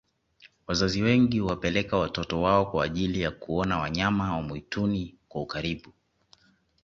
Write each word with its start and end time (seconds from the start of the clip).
wazazi 0.67 1.01
wengi 1.01 1.39
huwapeleka 1.39 1.97
watoto 1.97 2.41
wao 2.41 2.65
kwa 2.71 2.85
ajiili 2.85 3.21
ya 3.21 3.31
kuona 3.31 3.77
wanyama 3.79 4.35
wa 4.35 4.41
mwituni 4.41 5.15
kwa 5.27 5.41
ukaribu 5.41 5.93